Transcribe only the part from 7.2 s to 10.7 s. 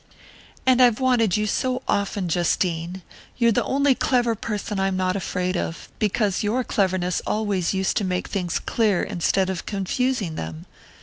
always used to make things clear instead of confusing them.